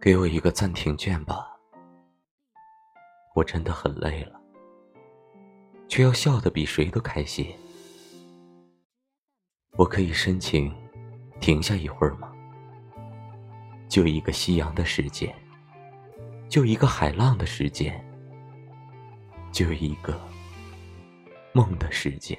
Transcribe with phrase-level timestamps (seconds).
[0.00, 1.58] 给我一个暂停键吧，
[3.34, 4.40] 我真的很累了，
[5.88, 7.52] 却要笑得比谁都开心。
[9.72, 10.72] 我可以申请
[11.40, 12.32] 停下一会儿吗？
[13.88, 15.34] 就一个夕阳的时间，
[16.48, 18.00] 就一个海浪的时间，
[19.50, 20.16] 就一个
[21.52, 22.38] 梦的时间。